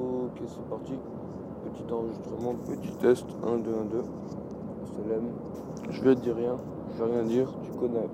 Ok, 0.00 0.40
c'est 0.46 0.68
parti. 0.70 0.92
Petit 1.64 1.92
enregistrement, 1.92 2.54
petit 2.66 2.92
test. 3.00 3.26
1, 3.46 3.58
2, 3.58 3.70
1, 3.70 3.84
2. 3.84 4.04
Salam. 4.96 5.24
Je 5.90 6.00
vais 6.02 6.14
te 6.14 6.20
dire 6.20 6.36
rien. 6.36 6.56
Je 6.96 7.04
vais 7.04 7.12
rien 7.12 7.22
dire. 7.24 7.52
Tu 7.62 7.70
connais. 7.78 8.08